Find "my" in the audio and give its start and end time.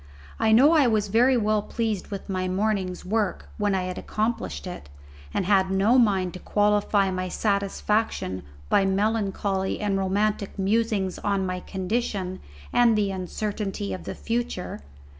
2.27-2.47, 7.11-7.27, 11.45-11.59